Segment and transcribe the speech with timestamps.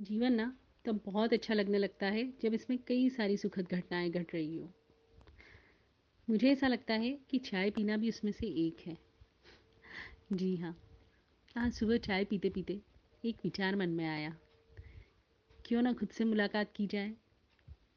[0.00, 4.34] जीवन ना तब बहुत अच्छा लगने लगता है जब इसमें कई सारी सुखद घटनाएँ घट
[4.34, 4.70] रही हो।
[6.30, 8.98] मुझे ऐसा लगता है कि चाय पीना भी उसमें से एक है।
[10.32, 10.80] जी हाँ
[11.56, 12.80] आज सुबह चाय पीते पीते
[13.24, 14.36] एक विचार मन में आया।
[15.66, 17.14] क्यों ना खुद से मुलाकात की जाए?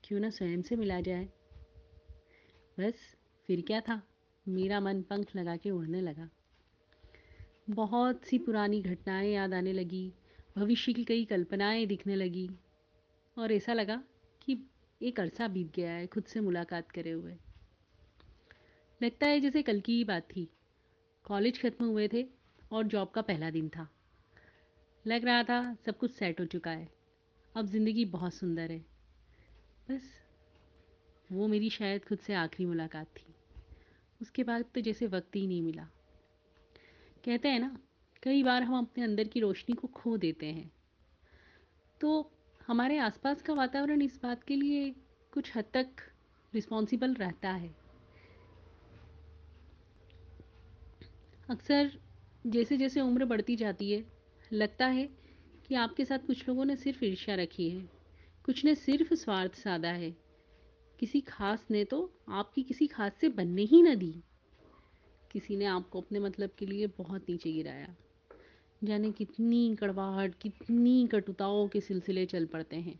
[0.03, 1.25] क्यों ना स्वयं से मिला जाए?
[2.79, 2.93] बस
[3.47, 4.01] फिर क्या था?
[4.47, 6.29] मेरा मन पंख लगा के उड़ने लगा।
[7.69, 10.13] बहुत सी पुरानी घटनाएँ याद आने लगी
[10.57, 12.49] भविष्य की कई कल्पनाएँ दिखने लगी
[13.37, 14.03] और ऐसा लगा
[14.41, 14.69] कि
[15.01, 17.35] एक अरसा बीत गया है, खुद से मुलाकात करे हुए।
[19.03, 20.49] लगता है जैसे कल की ही बात थी।
[21.23, 22.27] कॉलेज खत्म हुए थे
[22.71, 23.89] और जॉब का पहला दिन था।
[25.07, 26.89] लग रहा था सब कुछ सेट हो चुका है।
[27.55, 28.79] अब ज़िंदगी बहुत सुंदर है।
[29.89, 30.01] बस
[31.31, 33.35] वो मेरी शायद खुद से आखिरी मुलाकात थी।
[34.21, 35.87] उसके बाद तो जैसे वक्त ही नहीं मिला।
[37.25, 37.77] कहते हैं ना
[38.23, 40.71] कई बार हम अपने अंदर की रोशनी को खो देते हैं।
[42.01, 42.31] तो
[42.67, 44.95] हमारे आसपास का वातावरण इस बात के लिए
[45.31, 45.87] कुछ हद तक
[46.53, 47.75] रिस्पॉन्सिबल रहता है।
[51.49, 51.91] अक्सर
[52.47, 54.05] जैसे जैसे उम्र बढ़ती जाती है,
[54.53, 55.09] लगता है
[55.67, 57.89] कि आपके साथ कुछ लोगों ने सिर्फ़ ईर्ष्या रखी है,
[58.43, 60.11] कुछ ने सिर्फ़ स्वार्थ साधा है।
[60.99, 64.23] किसी खास ने तो आपकी किसी खास से बनने ही न दी।
[65.31, 67.95] किसी ने आपको अपने मतलब के लिए बहुत नीचे गिराया।
[68.83, 72.99] जाने कितनी कड़वाहट, कितनी कटुताओं के सिलसिले चल पड़ते हैं।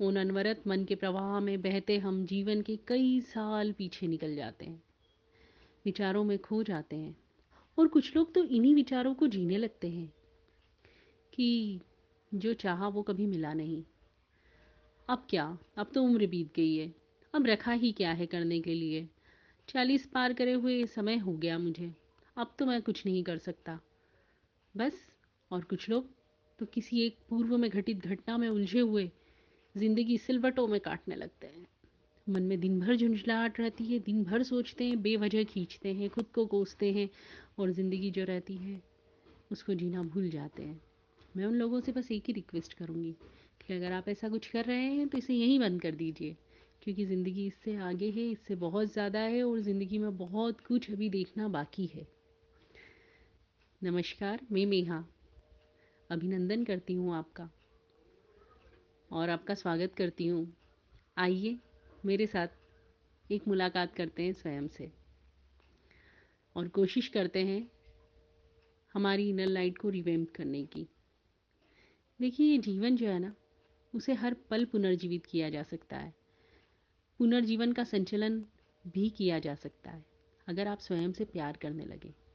[0.00, 4.64] उन अनवरत मन के प्रवाह में बहते हम जीवन के कई साल पीछे निकल जाते
[4.64, 4.82] हैं।
[5.84, 7.16] विचारों में खो जाते हैं।
[7.78, 10.12] और कुछ लोग तो इन्हीं विचारों को जीने लगते हैं
[11.34, 11.80] कि
[12.34, 13.84] जो चाहा वो कभी मिला नहीं।
[15.08, 15.58] अब क्या?
[15.76, 16.94] अब तो उम्र बीत गई है।
[17.34, 19.08] अब रखा ही क्या है करने के लिए?
[19.68, 21.94] चालीस पार करे हुए समय हो गया मुझे।
[22.36, 23.80] अब तो मैं कुछ नहीं कर सकता।
[24.78, 24.92] बस,
[25.50, 26.08] और कुछ लोग
[26.58, 29.10] तो किसी एक पूर्व में घटित घटना में उलझे हुए
[29.74, 31.66] ज़िंदगी सिलवटों में काटने लगते हैं।
[32.26, 36.26] मन में दिन भर झुंझलाहट रहती है दिन भर सोचते हैं, बेवजह खींचते हैं, खुद
[36.34, 37.08] को कोसते हैं,
[37.58, 38.80] और ज़िंदगी जो रहती है,
[39.50, 40.80] उसको जीना भूल जाते हैं।
[41.36, 43.14] मैं उन लोगों से बस एक ही रिक्वेस्ट करूँगी
[43.60, 46.36] कि अगर आप ऐसा कुछ कर रहे हैं तो इसे यहीं बंद कर दीजिए,
[46.82, 51.10] क्योंकि ज़िंदगी इससे आगे है, इससे बहुत ज़्यादा है, और ज़िंदगी में बहुत कुछ अभी
[51.10, 52.06] देखना बाकी है।
[53.82, 55.04] नमस्कार, मैं मेहा।
[56.10, 57.50] अभिनंदन करती हूँ आपका
[59.12, 60.56] और आपका स्वागत करती हूँ।
[61.18, 61.58] आइए
[62.06, 62.48] मेरे साथ
[63.32, 64.92] एक मुलाकात करते हैं स्वयं से
[66.56, 67.70] और कोशिश करते हैं
[68.94, 70.88] हमारी इनर लाइट को रिवेम्प करने की।
[72.20, 73.34] देखिए, ये जीवन जो है ना,
[73.94, 76.14] उसे हर पल पुनर्जीवित किया जा सकता है।
[77.18, 78.44] पुनर्जीवन का संचलन
[78.86, 80.04] भी किया जा सकता है,
[80.46, 82.27] अगर आप स्वयं से प्यार करने लगे।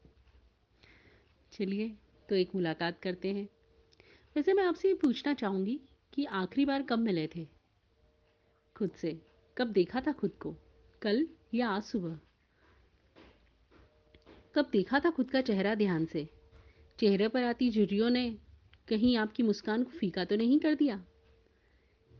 [1.53, 1.96] चलिए
[2.30, 3.50] तो एक मुलाकात करते हैं।
[4.36, 5.81] वैसे मैं आपसे ये पूछना चाहूँगी
[6.14, 7.47] कि आखिरी बार कब मिले थे?
[8.75, 9.22] खुद से।
[9.58, 10.56] कब देखा था खुद को?
[11.02, 12.19] कल या आज सुबह?
[14.56, 16.30] कब देखा था खुद का चेहरा ध्यान से?
[17.00, 18.38] चेहरे पर आती झुर्रियों ने
[18.88, 21.06] कहीं आपकी मुस्कान को फीका तो नहीं कर दिया?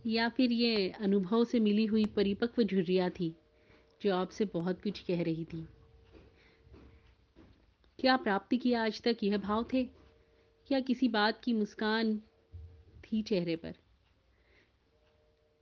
[0.08, 3.36] या फिर ये अनुभव से मिली हुई परिपक्व झुर्रिया थी,
[4.02, 5.68] जो आपसे बहुत कुछ कह रही थी?
[8.04, 9.18] क्या प्राप्ति किया आज तक?
[9.24, 9.90] यह भाव थे?
[10.72, 12.22] या किसी बात की मुस्कान
[13.04, 13.74] थी चेहरे पर?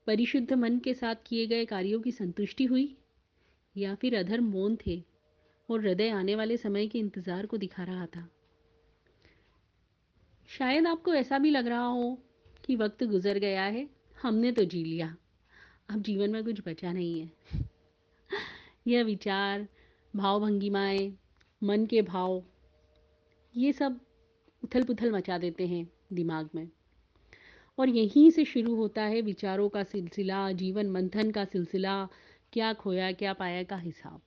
[0.08, 2.98] परिशुद्ध मन के साथ किए गए कार्यों की संतुष्टि हुई?
[3.78, 5.04] या फिर अधर मौन थे
[5.70, 8.30] और हृदय आने वाले समय के इंतज़ार को दिखा रहा था?
[10.48, 12.24] शायद आपको ऐसा भी लग रहा हो
[12.66, 13.90] कि वक्त गुजर गया है,
[14.22, 15.18] हमने तो जी लिया।
[15.90, 17.32] अब जीवन में कुछ बचा नहीं है।
[18.88, 19.68] यह विचार
[20.16, 21.21] भाव भंगिमाएँ
[21.64, 22.44] मन के भाव,
[23.58, 24.00] ये सब
[24.64, 26.70] उथल पुथल मचा देते हैं दिमाग में।
[27.80, 32.10] और यहीं से शुरू होता है विचारों का सिलसिला, जीवन मंथन का सिलसिला,
[32.54, 34.22] क्या खोया, क्या पाया का हिसाब।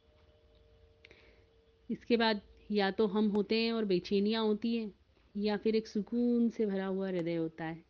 [1.91, 2.41] इसके बाद
[2.71, 4.95] या तो हम होते हैं और बेचैनियाँ होती हैं,
[5.37, 7.85] या फिर एक सुकून से भरा हुआ हृदय होता है।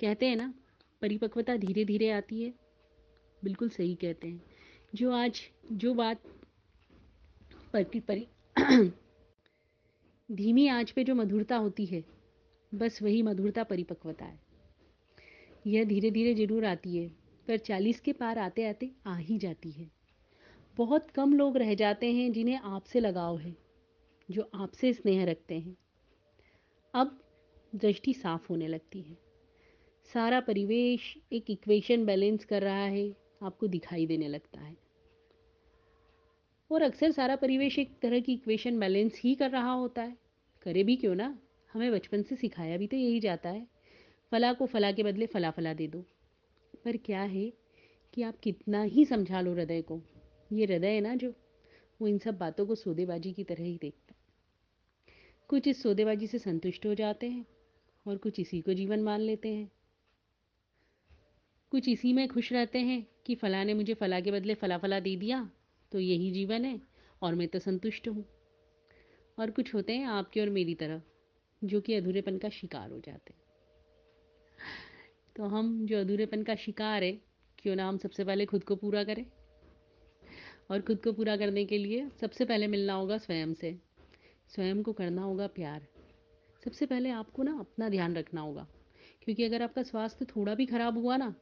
[0.00, 0.54] कहते हैं ना,
[1.02, 2.54] परिपक्वता धीरे धीरे आती है।
[3.44, 4.42] बिल्कुल सही कहते हैं।
[4.94, 5.40] जो आज,
[5.72, 6.22] जो बात
[7.72, 8.28] परी परी।
[10.32, 12.04] धीमी आँच पे जो मधुरता होती है,
[12.74, 14.40] बस वही मधुरता परिपक्वता है।
[15.66, 17.08] यह धीरे धीरे ज़रूर आती है,
[17.48, 19.90] पर चालीस के पार आते आते आ ही जाती है।
[20.76, 23.56] बहुत कम लोग रह जाते हैं जिन्हें आपसे लगाव है,
[24.30, 25.76] जो आपसे स्नेह रखते हैं।
[26.94, 27.20] अब
[27.74, 29.18] दृष्टि साफ़ होने लगती है।
[30.14, 34.87] सारा परिवेश एक इक्वेशन बैलेंस कर रहा है, आपको दिखाई देने लगता है।
[36.70, 40.18] और अक्सर सारा परिवेश एक तरह की इक्वेशन बैलेंस ही कर रहा होता है।
[40.62, 41.38] करे भी क्यों ना?
[41.72, 43.66] हमें बचपन से सिखाया भी तो यही जाता है।
[44.30, 46.04] फला को फला के बदले फला फला दे दो।
[46.84, 47.52] पर क्या है
[48.14, 50.02] कि आप कितना ही समझा लो हृदय को।
[50.52, 51.34] ये हृदय है ना जो,
[52.00, 54.18] वो इन सब बातों को सौदेबाजी की तरह ही देखता है।
[55.48, 57.46] कुछ इस सौदेबाजी से संतुष्ट हो जाते हैं
[58.06, 59.72] और कुछ इसी को जीवन मान लेते हैं।
[61.70, 65.00] कुछ इसी में खुश रहते हैं कि फला ने मुझे फला के बदले फला फला
[65.00, 65.50] दे दिया।
[65.92, 66.80] तो यही जीवन है,
[67.22, 68.24] और मैं तो संतुष्ट हूँ।
[69.38, 71.02] और कुछ होते हैं आपके और मेरी तरह,
[71.64, 73.42] जो कि अधूरेपन का शिकार हो जाते हैं।
[75.36, 77.12] तो हम जो अधूरेपन का शिकार है,
[77.58, 79.26] क्यों ना हम सबसे पहले खुद को पूरा करें?
[80.70, 83.78] और खुद को पूरा करने के लिए सबसे पहले मिलना होगा स्वयं से।
[84.48, 85.86] स्वयं को करना होगा प्यार।
[86.64, 88.66] सबसे पहले आपको ना अपना ध्यान रखना होगा,
[89.22, 91.34] क्योंकि अगर आपका स्वास्थ्य थोड़ा भी खराब हुआ ना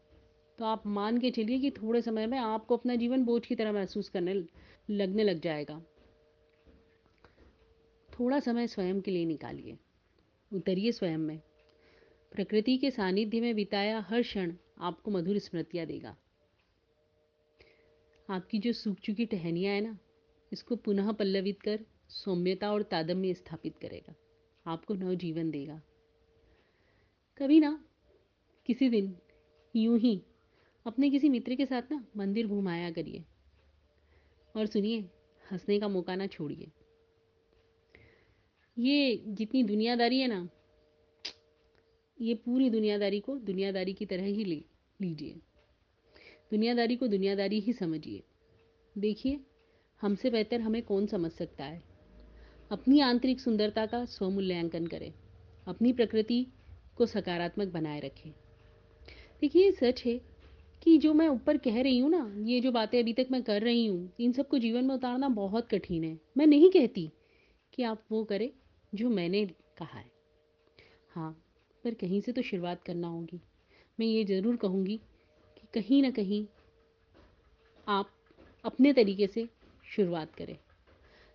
[0.59, 3.73] तो आप मान के चलिए कि थोड़े समय में आपको अपना जीवन बोझ की तरह
[3.73, 4.35] महसूस करने
[4.91, 5.83] लगने लग जाएगा।
[8.21, 9.79] थोड़ा समय स्वयं के लिए निकालिए।
[10.53, 11.41] उतरिए स्वयं में।
[12.33, 16.17] प्रकृति के सानिध्य में बिताया हर क्षण आपको मधुर स्मृतियाँ देगा।
[18.31, 19.99] आपकी जो सूख चुकी टहनियाँ है ना,
[20.53, 24.15] इसको पुनः पल्लवित कर सौम्यता और तादम्य स्थापित करेगा।
[24.67, 25.83] आपको नव जीवन देगा।
[27.39, 27.85] कभी ना,
[28.67, 29.17] किसी दिन
[29.77, 30.23] यूँ ही
[30.87, 33.25] अपने किसी मित्र के साथ ना मंदिर घुमाया करिए।
[34.57, 35.01] और सुनिए,
[35.53, 36.71] हंसने का मौका ना छोड़िए।
[38.79, 40.49] ये जितनी दुनियादारी है ना,
[42.21, 44.65] ये पूरी दुनियादारी को दुनियादारी की तरह ही ले,
[45.01, 45.33] लीजिए।
[46.51, 48.23] दुनियादारी को दुनियादारी ही समझिए।
[48.99, 49.41] देखिए,
[50.01, 51.83] हमसे बेहतर हमें कौन समझ सकता है?
[52.71, 55.15] अपनी आंतरिक सुंदरता का स्वमूल्यांकन करें।
[55.69, 56.47] अपनी प्रकृति
[56.97, 58.31] को सकारात्मक बनाए रखें।
[59.41, 60.36] देखिए सच है
[60.87, 63.63] कि जो मैं ऊपर कह रही हूँ ना, ये जो बातें अभी तक मैं कर
[63.63, 67.11] रही हूँ, इन सबको जीवन में उतारना बहुत कठिन है। मैं नहीं कहती
[67.73, 68.51] कि आप वो करें
[68.95, 69.45] जो मैंने
[69.79, 70.11] कहा है।
[71.15, 71.31] हाँ
[71.85, 73.41] पर कहीं से तो शुरुआत करना होगी।
[74.01, 74.97] मैं ये ज़रूर कहूँगी
[75.57, 76.47] कि कहीं ना कहीं
[77.87, 78.11] आप
[78.65, 79.49] अपने तरीके से
[79.87, 80.57] शुरुआत करें।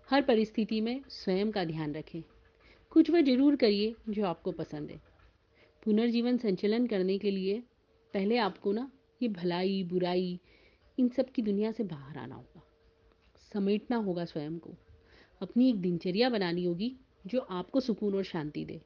[0.09, 2.21] हर परिस्थिति में स्वयं का ध्यान रखें।
[2.91, 5.01] कुछ वह ज़रूर करिए जो आपको पसंद है।
[5.83, 7.63] पुनर्जीवन संचलन करने के लिए
[8.13, 10.39] पहले आपको ना ये भलाई, बुराई,
[10.99, 12.63] इन सब की दुनिया से बाहर आना होगा।
[13.53, 14.73] समेटना होगा स्वयं को।
[15.41, 16.95] अपनी एक दिनचर्या बनानी होगी
[17.27, 18.81] जो आपको सुकून और शांति दे।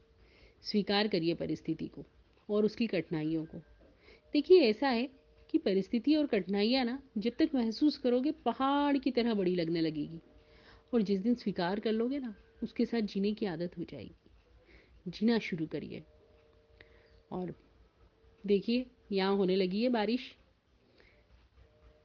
[0.61, 2.05] स्वीकार करिए परिस्थिति को
[2.49, 3.57] और उसकी कठिनाइयों को।
[4.33, 5.09] देखिए, ऐसा है
[5.51, 10.19] कि परिस्थिति और कठिनाइयाँ ना, जब तक महसूस करोगे, पहाड़ की तरह बड़ी लगने लगेगी।
[10.93, 14.15] और जिस दिन स्वीकार कर लोगे ना, उसके साथ जीने की आदत हो जाएगी।
[15.07, 16.03] जीना शुरू करिए।
[17.31, 17.55] और
[18.45, 20.35] देखिए यहाँ होने लगी है बारिश।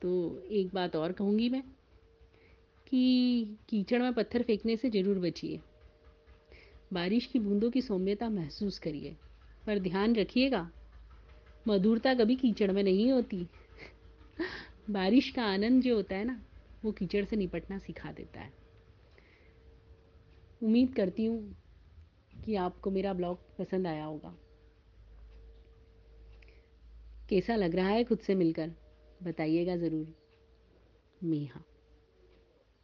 [0.02, 1.62] तो एक बात और कहूँगी मैं
[2.86, 5.60] कि कीचड़ में पत्थर फेंकने से ज़रूर बचिए।
[6.92, 9.16] बारिश की बूंदों की सौम्यता महसूस करिए,
[9.66, 10.70] पर ध्यान रखिएगा,
[11.68, 13.46] मधुरता कभी कीचड़ में नहीं होती।
[14.90, 16.42] बारिश का आनंद जो होता है ना,
[16.84, 18.52] वो कीचड़ से निपटना सिखा देता है।
[20.62, 21.56] उम्मीद करती हूँ
[22.44, 24.36] कि आपको मेरा ब्लॉग पसंद आया होगा।
[27.30, 28.70] कैसा लग रहा है खुद से मिलकर?
[29.22, 30.14] बताइएगा ज़रूर।
[31.24, 31.64] मीहा।